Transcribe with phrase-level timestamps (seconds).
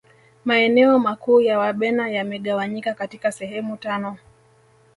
[0.45, 4.17] maeneo makuu ya wabena yamegawanyika katika sehemu tano